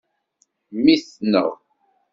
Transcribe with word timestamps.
Mmi-tneɣ. 0.75 1.49